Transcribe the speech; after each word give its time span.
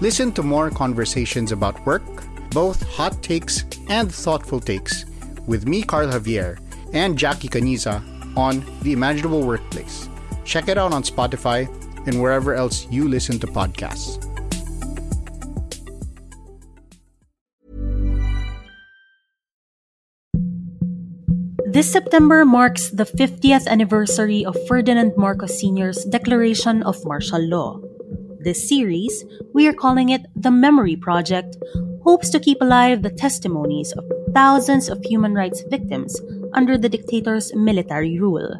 Listen 0.00 0.30
to 0.32 0.44
more 0.44 0.70
conversations 0.70 1.50
about 1.50 1.84
work, 1.84 2.06
both 2.50 2.86
hot 2.86 3.20
takes 3.20 3.64
and 3.88 4.14
thoughtful 4.14 4.60
takes, 4.60 5.04
with 5.48 5.66
me, 5.66 5.82
Carl 5.82 6.06
Javier, 6.06 6.60
and 6.92 7.18
Jackie 7.18 7.48
Caniza 7.48 7.98
on 8.36 8.64
The 8.82 8.92
Imaginable 8.92 9.42
Workplace. 9.42 10.08
Check 10.44 10.68
it 10.68 10.78
out 10.78 10.92
on 10.92 11.02
Spotify 11.02 11.66
and 12.06 12.22
wherever 12.22 12.54
else 12.54 12.86
you 12.92 13.08
listen 13.08 13.40
to 13.40 13.48
podcasts. 13.48 14.22
This 21.66 21.90
September 21.90 22.44
marks 22.44 22.90
the 22.90 23.04
50th 23.04 23.66
anniversary 23.66 24.44
of 24.44 24.56
Ferdinand 24.68 25.14
Marcos 25.16 25.58
Sr.'s 25.60 26.04
declaration 26.04 26.84
of 26.84 27.04
martial 27.04 27.42
law. 27.42 27.87
This 28.40 28.68
series, 28.68 29.24
we 29.52 29.66
are 29.66 29.72
calling 29.72 30.10
it 30.10 30.22
the 30.36 30.50
Memory 30.50 30.94
Project, 30.94 31.56
hopes 32.04 32.30
to 32.30 32.38
keep 32.38 32.62
alive 32.62 33.02
the 33.02 33.10
testimonies 33.10 33.90
of 33.92 34.04
thousands 34.32 34.88
of 34.88 35.02
human 35.02 35.34
rights 35.34 35.64
victims 35.68 36.14
under 36.54 36.78
the 36.78 36.88
dictator's 36.88 37.52
military 37.56 38.20
rule. 38.20 38.54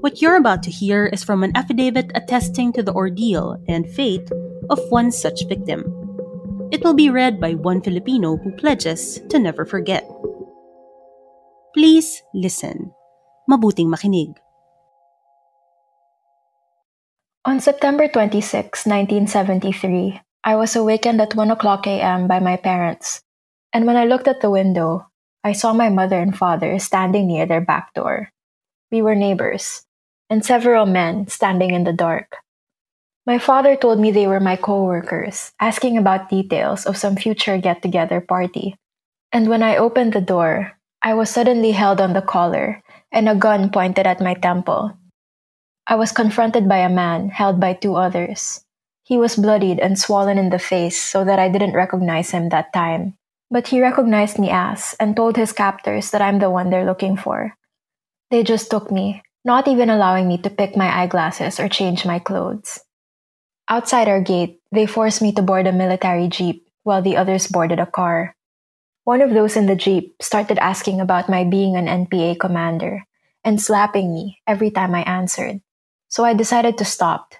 What 0.00 0.20
you're 0.20 0.36
about 0.36 0.62
to 0.64 0.70
hear 0.70 1.06
is 1.06 1.24
from 1.24 1.42
an 1.42 1.56
affidavit 1.56 2.12
attesting 2.14 2.72
to 2.74 2.82
the 2.82 2.92
ordeal 2.92 3.56
and 3.66 3.88
fate 3.88 4.30
of 4.68 4.78
one 4.90 5.10
such 5.10 5.48
victim. 5.48 5.88
It 6.70 6.84
will 6.84 6.94
be 6.94 7.08
read 7.08 7.40
by 7.40 7.54
one 7.54 7.80
Filipino 7.80 8.36
who 8.36 8.52
pledges 8.52 9.22
to 9.30 9.38
never 9.38 9.64
forget. 9.64 10.04
Please 11.72 12.22
listen. 12.34 12.92
Mabuting 13.48 13.88
makinig. 13.88 14.36
On 17.48 17.64
September 17.64 18.04
26, 18.04 18.84
1973, 18.84 20.20
I 20.44 20.54
was 20.60 20.76
awakened 20.76 21.16
at 21.16 21.32
1 21.32 21.50
o'clock 21.50 21.86
a.m. 21.86 22.28
by 22.28 22.44
my 22.44 22.60
parents, 22.60 23.24
and 23.72 23.86
when 23.88 23.96
I 23.96 24.04
looked 24.04 24.28
at 24.28 24.44
the 24.44 24.52
window, 24.52 25.08
I 25.42 25.56
saw 25.56 25.72
my 25.72 25.88
mother 25.88 26.20
and 26.20 26.36
father 26.36 26.78
standing 26.78 27.26
near 27.26 27.46
their 27.46 27.64
back 27.64 27.94
door. 27.94 28.28
We 28.92 29.00
were 29.00 29.16
neighbors, 29.16 29.88
and 30.28 30.44
several 30.44 30.84
men 30.84 31.28
standing 31.28 31.72
in 31.72 31.84
the 31.88 31.96
dark. 31.96 32.36
My 33.24 33.38
father 33.38 33.80
told 33.80 33.96
me 33.98 34.12
they 34.12 34.28
were 34.28 34.44
my 34.44 34.56
co-workers, 34.56 35.56
asking 35.56 35.96
about 35.96 36.28
details 36.28 36.84
of 36.84 37.00
some 37.00 37.16
future 37.16 37.56
get-together 37.56 38.20
party. 38.20 38.76
And 39.32 39.48
when 39.48 39.62
I 39.62 39.80
opened 39.80 40.12
the 40.12 40.20
door, 40.20 40.76
I 41.00 41.14
was 41.14 41.32
suddenly 41.32 41.72
held 41.72 41.98
on 41.98 42.12
the 42.12 42.20
collar 42.20 42.84
and 43.10 43.26
a 43.26 43.34
gun 43.34 43.72
pointed 43.72 44.04
at 44.06 44.20
my 44.20 44.34
temple. 44.34 44.97
I 45.88 45.96
was 45.96 46.12
confronted 46.12 46.68
by 46.68 46.84
a 46.84 46.92
man 46.92 47.30
held 47.30 47.58
by 47.58 47.72
two 47.72 47.96
others. 47.96 48.60
He 49.04 49.16
was 49.16 49.40
bloodied 49.40 49.80
and 49.80 49.98
swollen 49.98 50.36
in 50.36 50.50
the 50.50 50.60
face 50.60 51.00
so 51.00 51.24
that 51.24 51.38
I 51.38 51.48
didn't 51.48 51.72
recognize 51.72 52.30
him 52.30 52.50
that 52.50 52.74
time. 52.74 53.16
But 53.50 53.68
he 53.68 53.80
recognized 53.80 54.38
me 54.38 54.50
as 54.50 54.94
and 55.00 55.16
told 55.16 55.40
his 55.40 55.56
captors 55.56 56.10
that 56.10 56.20
I'm 56.20 56.40
the 56.40 56.50
one 56.50 56.68
they're 56.68 56.84
looking 56.84 57.16
for. 57.16 57.56
They 58.30 58.44
just 58.44 58.70
took 58.70 58.92
me, 58.92 59.22
not 59.46 59.66
even 59.66 59.88
allowing 59.88 60.28
me 60.28 60.36
to 60.44 60.52
pick 60.52 60.76
my 60.76 60.92
eyeglasses 60.92 61.58
or 61.58 61.72
change 61.72 62.04
my 62.04 62.18
clothes. 62.18 62.80
Outside 63.66 64.08
our 64.08 64.20
gate, 64.20 64.60
they 64.70 64.84
forced 64.84 65.22
me 65.22 65.32
to 65.32 65.40
board 65.40 65.66
a 65.66 65.72
military 65.72 66.28
jeep 66.28 66.68
while 66.82 67.00
the 67.00 67.16
others 67.16 67.46
boarded 67.46 67.80
a 67.80 67.88
car. 67.88 68.36
One 69.04 69.22
of 69.22 69.32
those 69.32 69.56
in 69.56 69.64
the 69.64 69.76
jeep 69.76 70.20
started 70.20 70.58
asking 70.58 71.00
about 71.00 71.32
my 71.32 71.44
being 71.44 71.76
an 71.76 71.88
NPA 71.88 72.38
commander 72.38 73.08
and 73.42 73.56
slapping 73.56 74.12
me 74.12 74.42
every 74.46 74.70
time 74.70 74.94
I 74.94 75.00
answered 75.08 75.62
so 76.08 76.24
I 76.24 76.32
decided 76.34 76.76
to 76.78 76.84
stop. 76.84 77.34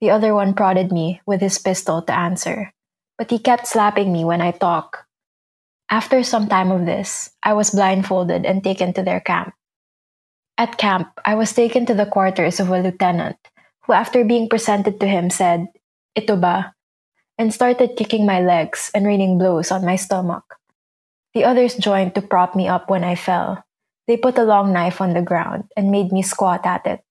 The 0.00 0.10
other 0.10 0.34
one 0.34 0.54
prodded 0.54 0.92
me 0.92 1.22
with 1.24 1.40
his 1.40 1.58
pistol 1.58 2.02
to 2.02 2.12
answer, 2.12 2.74
but 3.16 3.30
he 3.30 3.38
kept 3.38 3.66
slapping 3.66 4.12
me 4.12 4.24
when 4.24 4.42
I 4.42 4.50
talk. 4.50 5.06
After 5.88 6.22
some 6.22 6.48
time 6.48 6.70
of 6.70 6.86
this, 6.86 7.30
I 7.42 7.54
was 7.54 7.70
blindfolded 7.70 8.44
and 8.44 8.62
taken 8.62 8.92
to 8.94 9.02
their 9.02 9.20
camp. 9.20 9.54
At 10.58 10.78
camp, 10.78 11.08
I 11.24 11.34
was 11.34 11.52
taken 11.52 11.86
to 11.86 11.94
the 11.94 12.06
quarters 12.06 12.60
of 12.60 12.70
a 12.70 12.80
lieutenant, 12.80 13.38
who 13.86 13.92
after 13.92 14.24
being 14.24 14.48
presented 14.48 15.00
to 15.00 15.06
him 15.06 15.30
said, 15.30 15.68
Ito 16.16 16.36
ba? 16.36 16.74
and 17.38 17.52
started 17.52 17.96
kicking 17.96 18.24
my 18.26 18.40
legs 18.40 18.90
and 18.94 19.06
raining 19.06 19.38
blows 19.38 19.72
on 19.72 19.84
my 19.84 19.96
stomach. 19.96 20.44
The 21.34 21.44
others 21.44 21.74
joined 21.74 22.14
to 22.14 22.22
prop 22.22 22.54
me 22.54 22.68
up 22.68 22.88
when 22.88 23.02
I 23.02 23.16
fell. 23.16 23.64
They 24.06 24.16
put 24.16 24.38
a 24.38 24.44
long 24.44 24.72
knife 24.72 25.00
on 25.00 25.14
the 25.14 25.22
ground 25.22 25.64
and 25.76 25.90
made 25.90 26.12
me 26.12 26.22
squat 26.22 26.64
at 26.64 26.86
it 26.86 27.02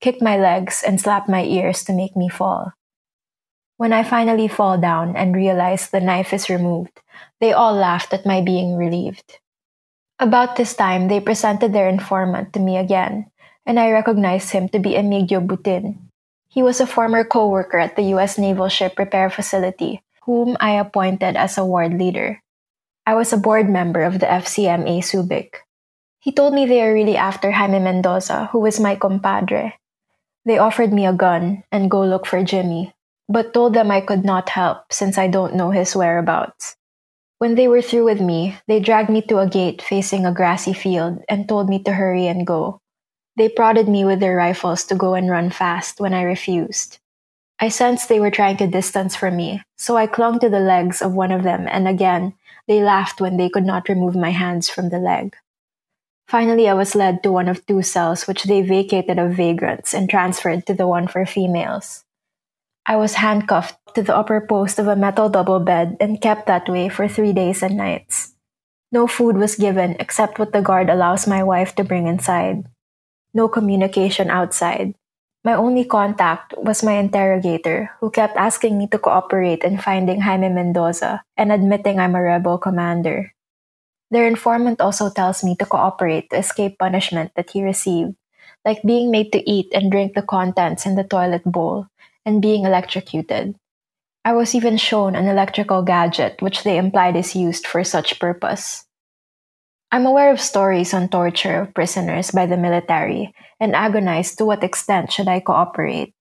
kicked 0.00 0.20
my 0.20 0.36
legs, 0.36 0.82
and 0.86 1.00
slapped 1.00 1.28
my 1.28 1.44
ears 1.44 1.84
to 1.84 1.92
make 1.92 2.16
me 2.16 2.28
fall. 2.28 2.72
When 3.76 3.92
I 3.92 4.02
finally 4.02 4.48
fall 4.48 4.76
down 4.76 5.16
and 5.16 5.34
realize 5.34 5.88
the 5.88 6.00
knife 6.00 6.32
is 6.32 6.50
removed, 6.50 7.00
they 7.40 7.52
all 7.52 7.72
laughed 7.72 8.12
at 8.12 8.26
my 8.26 8.40
being 8.40 8.76
relieved. 8.76 9.38
About 10.20 10.56
this 10.56 10.76
time, 10.76 11.08
they 11.08 11.20
presented 11.20 11.72
their 11.72 11.88
informant 11.88 12.52
to 12.52 12.60
me 12.60 12.76
again, 12.76 13.30
and 13.64 13.80
I 13.80 13.90
recognized 13.90 14.52
him 14.52 14.68
to 14.68 14.78
be 14.78 14.96
Emigdio 14.96 15.40
Butin. 15.40 15.96
He 16.48 16.62
was 16.62 16.80
a 16.80 16.86
former 16.86 17.24
co-worker 17.24 17.78
at 17.78 17.96
the 17.96 18.12
U.S. 18.18 18.36
Naval 18.36 18.68
Ship 18.68 18.92
Repair 18.98 19.30
Facility, 19.30 20.02
whom 20.28 20.58
I 20.60 20.76
appointed 20.76 21.36
as 21.36 21.56
a 21.56 21.64
ward 21.64 21.96
leader. 21.96 22.42
I 23.06 23.14
was 23.14 23.32
a 23.32 23.40
board 23.40 23.70
member 23.70 24.02
of 24.02 24.20
the 24.20 24.26
FCMA 24.26 25.00
Subic. 25.00 25.64
He 26.20 26.32
told 26.32 26.52
me 26.52 26.66
they 26.66 26.84
are 26.84 26.92
really 26.92 27.16
after 27.16 27.50
Jaime 27.50 27.80
Mendoza, 27.80 28.52
who 28.52 28.60
was 28.60 28.78
my 28.78 28.94
compadre. 28.94 29.79
They 30.50 30.58
offered 30.58 30.92
me 30.92 31.06
a 31.06 31.12
gun 31.12 31.62
and 31.70 31.88
go 31.88 32.02
look 32.02 32.26
for 32.26 32.42
Jimmy, 32.42 32.92
but 33.28 33.54
told 33.54 33.72
them 33.72 33.88
I 33.88 34.00
could 34.00 34.24
not 34.24 34.48
help 34.48 34.92
since 34.92 35.16
I 35.16 35.28
don't 35.28 35.54
know 35.54 35.70
his 35.70 35.94
whereabouts. 35.94 36.74
When 37.38 37.54
they 37.54 37.68
were 37.68 37.80
through 37.80 38.06
with 38.06 38.20
me, 38.20 38.58
they 38.66 38.80
dragged 38.80 39.10
me 39.10 39.22
to 39.30 39.38
a 39.38 39.48
gate 39.48 39.80
facing 39.80 40.26
a 40.26 40.34
grassy 40.34 40.72
field 40.72 41.22
and 41.28 41.48
told 41.48 41.68
me 41.68 41.80
to 41.84 41.92
hurry 41.92 42.26
and 42.26 42.44
go. 42.44 42.80
They 43.36 43.48
prodded 43.48 43.86
me 43.86 44.04
with 44.04 44.18
their 44.18 44.34
rifles 44.34 44.82
to 44.86 44.96
go 44.96 45.14
and 45.14 45.30
run 45.30 45.50
fast 45.50 46.00
when 46.00 46.12
I 46.12 46.22
refused. 46.22 46.98
I 47.60 47.68
sensed 47.68 48.08
they 48.08 48.18
were 48.18 48.32
trying 48.32 48.56
to 48.56 48.66
distance 48.66 49.14
from 49.14 49.36
me, 49.36 49.62
so 49.78 49.96
I 49.96 50.08
clung 50.08 50.40
to 50.40 50.48
the 50.48 50.58
legs 50.58 51.00
of 51.00 51.14
one 51.14 51.30
of 51.30 51.44
them, 51.44 51.68
and 51.70 51.86
again, 51.86 52.34
they 52.66 52.82
laughed 52.82 53.20
when 53.20 53.36
they 53.36 53.50
could 53.50 53.64
not 53.64 53.88
remove 53.88 54.16
my 54.16 54.30
hands 54.30 54.68
from 54.68 54.88
the 54.88 54.98
leg. 54.98 55.36
Finally, 56.30 56.70
I 56.70 56.78
was 56.78 56.94
led 56.94 57.26
to 57.26 57.34
one 57.34 57.50
of 57.50 57.66
two 57.66 57.82
cells 57.82 58.30
which 58.30 58.46
they 58.46 58.62
vacated 58.62 59.18
of 59.18 59.34
vagrants 59.34 59.90
and 59.90 60.06
transferred 60.06 60.62
to 60.70 60.74
the 60.78 60.86
one 60.86 61.10
for 61.10 61.26
females. 61.26 62.06
I 62.86 62.94
was 62.94 63.18
handcuffed 63.18 63.74
to 63.98 64.06
the 64.06 64.14
upper 64.14 64.38
post 64.38 64.78
of 64.78 64.86
a 64.86 64.94
metal 64.94 65.26
double 65.26 65.58
bed 65.58 65.98
and 65.98 66.22
kept 66.22 66.46
that 66.46 66.70
way 66.70 66.86
for 66.88 67.08
three 67.10 67.32
days 67.34 67.66
and 67.66 67.74
nights. 67.76 68.38
No 68.94 69.08
food 69.10 69.42
was 69.42 69.58
given 69.58 69.98
except 69.98 70.38
what 70.38 70.52
the 70.52 70.62
guard 70.62 70.88
allows 70.88 71.26
my 71.26 71.42
wife 71.42 71.74
to 71.74 71.82
bring 71.82 72.06
inside. 72.06 72.62
No 73.34 73.48
communication 73.48 74.30
outside. 74.30 74.94
My 75.42 75.54
only 75.54 75.82
contact 75.82 76.54
was 76.56 76.86
my 76.86 76.94
interrogator, 77.02 77.90
who 77.98 78.08
kept 78.08 78.38
asking 78.38 78.78
me 78.78 78.86
to 78.94 79.02
cooperate 79.02 79.66
in 79.66 79.82
finding 79.82 80.20
Jaime 80.20 80.48
Mendoza 80.48 81.24
and 81.36 81.50
admitting 81.50 81.98
I'm 81.98 82.14
a 82.14 82.22
rebel 82.22 82.56
commander. 82.56 83.34
Their 84.10 84.26
informant 84.26 84.80
also 84.80 85.08
tells 85.08 85.44
me 85.44 85.54
to 85.56 85.66
cooperate 85.66 86.30
to 86.30 86.38
escape 86.38 86.78
punishment 86.78 87.32
that 87.36 87.50
he 87.50 87.62
received, 87.62 88.14
like 88.64 88.82
being 88.82 89.10
made 89.10 89.32
to 89.32 89.42
eat 89.48 89.70
and 89.72 89.90
drink 89.90 90.14
the 90.14 90.22
contents 90.22 90.84
in 90.84 90.96
the 90.96 91.04
toilet 91.04 91.44
bowl 91.44 91.86
and 92.26 92.42
being 92.42 92.64
electrocuted. 92.64 93.54
I 94.24 94.32
was 94.34 94.54
even 94.54 94.76
shown 94.76 95.14
an 95.14 95.28
electrical 95.28 95.82
gadget 95.82 96.42
which 96.42 96.64
they 96.64 96.76
implied 96.76 97.16
is 97.16 97.34
used 97.34 97.66
for 97.66 97.82
such 97.84 98.18
purpose. 98.18 98.84
I'm 99.90 100.06
aware 100.06 100.30
of 100.30 100.40
stories 100.40 100.92
on 100.92 101.08
torture 101.08 101.62
of 101.62 101.74
prisoners 101.74 102.30
by 102.30 102.46
the 102.46 102.56
military 102.56 103.34
and 103.58 103.74
agonized 103.74 104.38
to 104.38 104.44
what 104.44 104.62
extent 104.62 105.10
should 105.10 105.26
I 105.26 105.40
cooperate. 105.40 106.14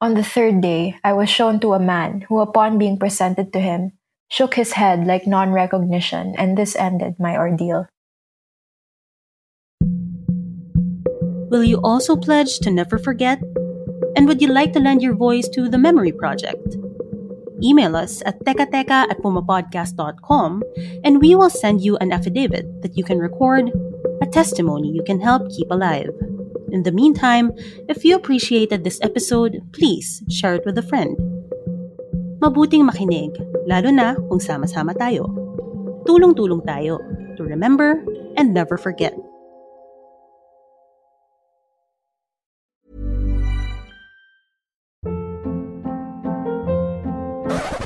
On 0.00 0.14
the 0.14 0.24
third 0.24 0.60
day, 0.60 0.96
I 1.04 1.12
was 1.12 1.28
shown 1.28 1.60
to 1.60 1.74
a 1.74 1.78
man 1.78 2.22
who, 2.28 2.40
upon 2.40 2.78
being 2.78 2.98
presented 2.98 3.52
to 3.52 3.60
him, 3.60 3.92
shook 4.30 4.54
his 4.54 4.72
head 4.72 5.06
like 5.06 5.26
non 5.26 5.52
recognition, 5.52 6.34
and 6.38 6.56
this 6.56 6.74
ended 6.76 7.18
my 7.18 7.36
ordeal. 7.36 7.86
Will 11.50 11.64
you 11.64 11.80
also 11.82 12.16
pledge 12.16 12.60
to 12.60 12.70
never 12.70 12.96
forget? 12.96 13.42
And 14.16 14.26
would 14.26 14.40
you 14.40 14.48
like 14.48 14.72
to 14.72 14.80
lend 14.80 15.02
your 15.02 15.14
voice 15.14 15.48
to 15.50 15.68
the 15.68 15.78
Memory 15.78 16.12
Project? 16.12 16.78
Email 17.62 17.96
us 17.96 18.22
at 18.24 18.38
tekateka 18.44 19.10
at 19.10 19.18
pumapodcast.com 19.18 20.62
and 21.04 21.20
we 21.20 21.34
will 21.34 21.50
send 21.50 21.82
you 21.82 21.96
an 21.98 22.12
affidavit 22.12 22.82
that 22.82 22.96
you 22.96 23.04
can 23.04 23.18
record, 23.18 23.70
a 24.22 24.26
testimony 24.26 24.88
you 24.88 25.02
can 25.02 25.20
help 25.20 25.50
keep 25.50 25.70
alive. 25.70 26.14
In 26.70 26.84
the 26.84 26.92
meantime, 26.92 27.50
if 27.88 28.04
you 28.04 28.14
appreciated 28.14 28.84
this 28.84 29.00
episode, 29.02 29.58
please 29.72 30.22
share 30.30 30.54
it 30.54 30.64
with 30.64 30.78
a 30.78 30.86
friend. 30.86 31.18
Mabuting 32.40 32.88
makinig, 32.88 33.36
lalo 33.68 33.92
na 33.92 34.16
kung 34.32 34.40
sama-sama 34.40 34.96
tayo. 34.96 35.28
Tulong-tulong 36.08 36.64
tayo 36.64 36.96
to 37.36 37.44
remember 37.44 38.00
and 38.40 38.56
never 38.56 38.80
forget. 38.80 39.12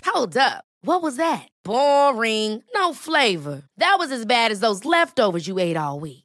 Hold 0.06 0.38
up. 0.38 0.64
What 0.86 1.02
was 1.02 1.16
that? 1.16 1.48
Boring. 1.64 2.62
No 2.74 2.94
flavor. 2.94 3.62
That 3.76 3.96
was 3.98 4.12
as 4.12 4.24
bad 4.24 4.52
as 4.52 4.60
those 4.60 4.84
leftovers 4.84 5.48
you 5.48 5.58
ate 5.58 5.76
all 5.76 5.98
week. 5.98 6.23